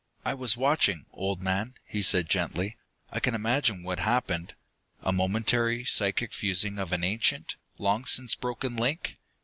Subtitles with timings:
[0.25, 2.75] "I was watching, old man," he said gently.
[3.11, 4.55] "I can imagine what happened.
[5.03, 9.19] A momentary, psychic fusing of an ancient, long since broken link.